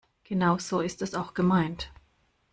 Genau 0.23 0.57
so 0.57 0.79
ist 0.81 1.03
es 1.03 1.13
auch 1.13 1.35
gemeint. 1.35 1.91